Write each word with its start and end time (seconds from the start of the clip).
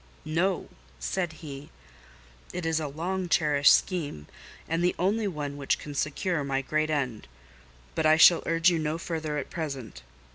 "No," 0.25 0.67
said 0.99 1.31
he; 1.31 1.69
"it 2.51 2.65
is 2.65 2.79
a 2.79 2.87
long 2.87 3.29
cherished 3.29 3.71
scheme, 3.73 4.25
and 4.67 4.83
the 4.83 4.95
only 4.97 5.27
one 5.27 5.57
which 5.57 5.77
can 5.77 5.93
secure 5.93 6.43
my 6.43 6.63
great 6.63 6.89
end: 6.89 7.27
but 7.93 8.07
I 8.07 8.17
shall 8.17 8.41
urge 8.47 8.71
you 8.71 8.79
no 8.79 8.97
further 8.97 9.37
at 9.37 9.51
present. 9.51 10.01